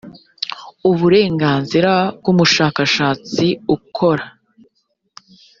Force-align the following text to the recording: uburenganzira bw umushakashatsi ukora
uburenganzira 0.89 1.91
bw 2.19 2.25
umushakashatsi 2.33 3.45
ukora 3.75 4.25